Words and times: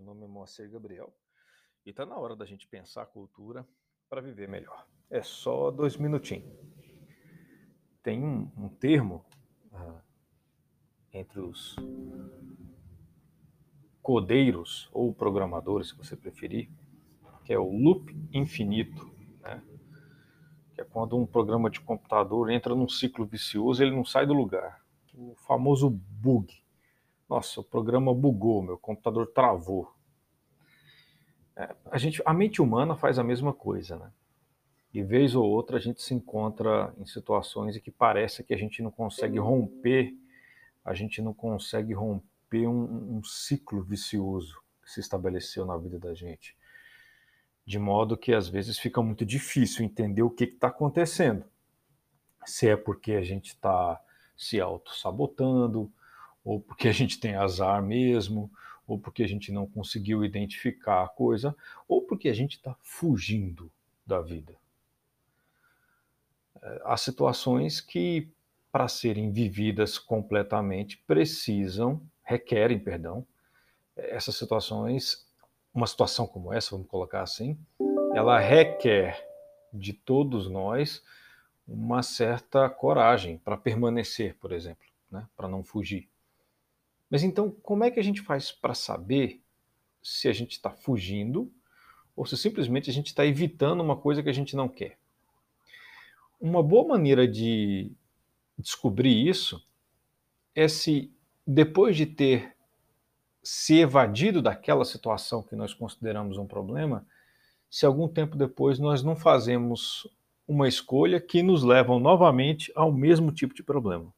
Moacir 0.00 0.70
Gabriel 0.70 1.14
e 1.84 1.90
está 1.90 2.04
na 2.04 2.16
hora 2.16 2.34
da 2.34 2.44
gente 2.44 2.66
pensar 2.66 3.02
a 3.02 3.06
cultura 3.06 3.66
para 4.08 4.20
viver 4.20 4.48
melhor. 4.48 4.86
É 5.08 5.22
só 5.22 5.70
dois 5.70 5.96
minutinhos. 5.96 6.52
Tem 8.02 8.22
um, 8.22 8.50
um 8.56 8.68
termo 8.68 9.24
uh, 9.72 10.00
entre 11.12 11.40
os 11.40 11.76
codeiros 14.02 14.88
ou 14.92 15.12
programadores, 15.12 15.88
se 15.88 15.96
você 15.96 16.16
preferir, 16.16 16.70
que 17.44 17.52
é 17.52 17.58
o 17.58 17.70
loop 17.70 18.12
infinito, 18.32 19.12
né? 19.40 19.62
que 20.74 20.80
é 20.80 20.84
quando 20.84 21.16
um 21.16 21.26
programa 21.26 21.70
de 21.70 21.80
computador 21.80 22.50
entra 22.50 22.74
num 22.74 22.88
ciclo 22.88 23.24
vicioso, 23.24 23.82
ele 23.82 23.94
não 23.94 24.04
sai 24.04 24.26
do 24.26 24.34
lugar. 24.34 24.84
O 25.14 25.34
famoso 25.36 25.88
bug. 25.88 26.52
Nossa, 27.28 27.60
o 27.60 27.64
programa 27.64 28.14
bugou, 28.14 28.62
meu 28.62 28.78
computador 28.78 29.26
travou. 29.28 29.92
É, 31.56 31.74
a, 31.90 31.98
gente, 31.98 32.22
a 32.24 32.32
mente 32.32 32.62
humana 32.62 32.94
faz 32.94 33.18
a 33.18 33.24
mesma 33.24 33.52
coisa, 33.52 33.96
né? 33.96 34.12
E 34.92 35.02
vez 35.02 35.34
ou 35.34 35.44
outra 35.44 35.76
a 35.76 35.80
gente 35.80 36.00
se 36.00 36.14
encontra 36.14 36.94
em 36.98 37.04
situações 37.04 37.76
em 37.76 37.80
que 37.80 37.90
parece 37.90 38.42
que 38.42 38.54
a 38.54 38.56
gente 38.56 38.80
não 38.80 38.90
consegue 38.90 39.38
romper, 39.38 40.14
a 40.84 40.94
gente 40.94 41.20
não 41.20 41.34
consegue 41.34 41.92
romper 41.92 42.66
um, 42.66 43.18
um 43.18 43.24
ciclo 43.24 43.82
vicioso 43.82 44.58
que 44.82 44.90
se 44.90 45.00
estabeleceu 45.00 45.66
na 45.66 45.76
vida 45.76 45.98
da 45.98 46.14
gente. 46.14 46.56
De 47.66 47.78
modo 47.78 48.16
que 48.16 48.32
às 48.32 48.48
vezes 48.48 48.78
fica 48.78 49.02
muito 49.02 49.26
difícil 49.26 49.84
entender 49.84 50.22
o 50.22 50.30
que 50.30 50.44
está 50.44 50.68
acontecendo. 50.68 51.44
Se 52.44 52.68
é 52.68 52.76
porque 52.76 53.12
a 53.12 53.22
gente 53.22 53.48
está 53.48 54.00
se 54.36 54.60
auto-sabotando, 54.60 55.92
ou 56.46 56.60
porque 56.60 56.86
a 56.86 56.92
gente 56.92 57.18
tem 57.18 57.34
azar 57.34 57.82
mesmo, 57.82 58.48
ou 58.86 58.96
porque 58.96 59.24
a 59.24 59.28
gente 59.28 59.50
não 59.50 59.66
conseguiu 59.66 60.24
identificar 60.24 61.02
a 61.02 61.08
coisa, 61.08 61.56
ou 61.88 62.02
porque 62.02 62.28
a 62.28 62.32
gente 62.32 62.52
está 62.52 62.76
fugindo 62.80 63.68
da 64.06 64.20
vida. 64.20 64.54
É, 66.62 66.82
há 66.84 66.96
situações 66.96 67.80
que, 67.80 68.30
para 68.70 68.86
serem 68.86 69.32
vividas 69.32 69.98
completamente, 69.98 70.98
precisam, 70.98 72.00
requerem, 72.22 72.78
perdão, 72.78 73.26
essas 73.96 74.36
situações, 74.36 75.26
uma 75.74 75.88
situação 75.88 76.28
como 76.28 76.52
essa, 76.52 76.70
vamos 76.70 76.86
colocar 76.86 77.22
assim, 77.22 77.58
ela 78.14 78.38
requer 78.38 79.26
de 79.72 79.92
todos 79.92 80.48
nós 80.48 81.02
uma 81.66 82.04
certa 82.04 82.70
coragem 82.70 83.36
para 83.38 83.56
permanecer, 83.56 84.36
por 84.36 84.52
exemplo, 84.52 84.86
né? 85.10 85.26
para 85.36 85.48
não 85.48 85.64
fugir. 85.64 86.08
Mas 87.10 87.22
então, 87.22 87.50
como 87.62 87.84
é 87.84 87.90
que 87.90 88.00
a 88.00 88.02
gente 88.02 88.20
faz 88.22 88.50
para 88.50 88.74
saber 88.74 89.40
se 90.02 90.28
a 90.28 90.32
gente 90.32 90.52
está 90.52 90.70
fugindo 90.70 91.52
ou 92.14 92.26
se 92.26 92.36
simplesmente 92.36 92.90
a 92.90 92.92
gente 92.92 93.08
está 93.08 93.24
evitando 93.24 93.80
uma 93.80 93.96
coisa 93.96 94.22
que 94.22 94.28
a 94.28 94.34
gente 94.34 94.56
não 94.56 94.68
quer? 94.68 94.98
Uma 96.40 96.62
boa 96.62 96.86
maneira 96.86 97.26
de 97.26 97.92
descobrir 98.58 99.26
isso 99.26 99.64
é 100.54 100.68
se, 100.68 101.12
depois 101.46 101.96
de 101.96 102.06
ter 102.06 102.56
se 103.42 103.78
evadido 103.78 104.42
daquela 104.42 104.84
situação 104.84 105.42
que 105.42 105.54
nós 105.54 105.72
consideramos 105.72 106.36
um 106.36 106.46
problema, 106.46 107.06
se 107.70 107.86
algum 107.86 108.08
tempo 108.08 108.36
depois 108.36 108.78
nós 108.78 109.02
não 109.02 109.14
fazemos 109.14 110.08
uma 110.48 110.68
escolha 110.68 111.20
que 111.20 111.42
nos 111.42 111.62
leva 111.62 111.98
novamente 111.98 112.72
ao 112.74 112.92
mesmo 112.92 113.32
tipo 113.32 113.54
de 113.54 113.62
problema. 113.62 114.12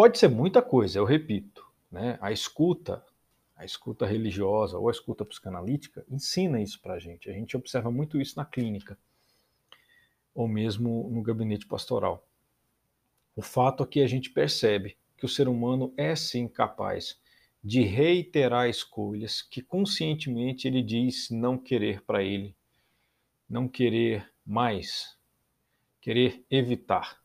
Pode 0.00 0.18
ser 0.18 0.28
muita 0.28 0.62
coisa, 0.62 0.98
eu 0.98 1.04
repito. 1.04 1.62
Né? 1.92 2.16
A 2.22 2.32
escuta, 2.32 3.04
a 3.54 3.66
escuta 3.66 4.06
religiosa 4.06 4.78
ou 4.78 4.88
a 4.88 4.90
escuta 4.90 5.26
psicanalítica 5.26 6.06
ensina 6.08 6.58
isso 6.58 6.80
para 6.80 6.94
a 6.94 6.98
gente. 6.98 7.28
A 7.28 7.34
gente 7.34 7.54
observa 7.54 7.90
muito 7.90 8.18
isso 8.18 8.34
na 8.38 8.46
clínica 8.46 8.98
ou 10.34 10.48
mesmo 10.48 11.10
no 11.12 11.20
gabinete 11.20 11.66
pastoral. 11.66 12.26
O 13.36 13.42
fato 13.42 13.82
é 13.82 13.86
que 13.86 14.00
a 14.00 14.06
gente 14.06 14.30
percebe 14.30 14.96
que 15.18 15.26
o 15.26 15.28
ser 15.28 15.48
humano 15.48 15.92
é 15.98 16.16
sim 16.16 16.48
capaz 16.48 17.20
de 17.62 17.82
reiterar 17.82 18.70
escolhas 18.70 19.42
que 19.42 19.60
conscientemente 19.60 20.66
ele 20.66 20.82
diz 20.82 21.28
não 21.28 21.58
querer 21.58 22.00
para 22.04 22.22
ele, 22.22 22.56
não 23.46 23.68
querer 23.68 24.32
mais, 24.46 25.14
querer 26.00 26.42
evitar. 26.50 27.20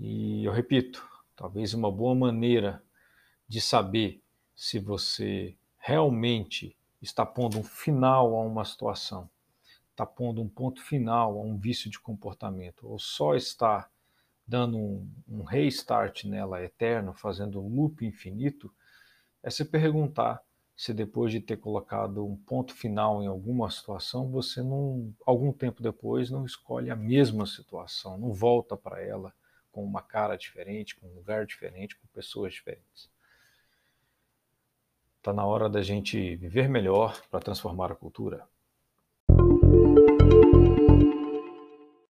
E 0.00 0.44
eu 0.44 0.50
repito, 0.50 1.06
Talvez 1.38 1.72
uma 1.72 1.88
boa 1.88 2.16
maneira 2.16 2.82
de 3.46 3.60
saber 3.60 4.20
se 4.56 4.80
você 4.80 5.56
realmente 5.78 6.76
está 7.00 7.24
pondo 7.24 7.60
um 7.60 7.62
final 7.62 8.34
a 8.34 8.42
uma 8.42 8.64
situação, 8.64 9.30
está 9.92 10.04
pondo 10.04 10.42
um 10.42 10.48
ponto 10.48 10.82
final 10.82 11.38
a 11.38 11.40
um 11.40 11.56
vício 11.56 11.88
de 11.88 12.00
comportamento, 12.00 12.88
ou 12.88 12.98
só 12.98 13.36
está 13.36 13.88
dando 14.44 14.76
um, 14.76 15.08
um 15.28 15.44
restart 15.44 16.24
nela 16.24 16.60
eterno, 16.60 17.14
fazendo 17.14 17.62
um 17.62 17.68
loop 17.72 18.04
infinito, 18.04 18.74
é 19.40 19.48
se 19.48 19.64
perguntar 19.64 20.42
se 20.76 20.92
depois 20.92 21.30
de 21.30 21.38
ter 21.38 21.58
colocado 21.58 22.26
um 22.26 22.36
ponto 22.36 22.74
final 22.74 23.22
em 23.22 23.28
alguma 23.28 23.70
situação, 23.70 24.28
você 24.28 24.60
não, 24.60 25.14
algum 25.24 25.52
tempo 25.52 25.84
depois, 25.84 26.30
não 26.30 26.44
escolhe 26.44 26.90
a 26.90 26.96
mesma 26.96 27.46
situação, 27.46 28.18
não 28.18 28.32
volta 28.32 28.76
para 28.76 29.00
ela 29.00 29.32
com 29.78 29.84
uma 29.84 30.02
cara 30.02 30.34
diferente, 30.34 30.96
com 30.96 31.06
um 31.06 31.14
lugar 31.14 31.46
diferente, 31.46 31.94
com 31.94 32.04
pessoas 32.08 32.52
diferentes. 32.52 33.08
Está 35.18 35.32
na 35.32 35.46
hora 35.46 35.68
da 35.68 35.82
gente 35.82 36.34
viver 36.34 36.68
melhor 36.68 37.22
para 37.30 37.38
transformar 37.38 37.92
a 37.92 37.94
cultura. 37.94 38.44